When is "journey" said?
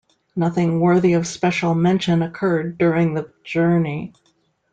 3.43-4.13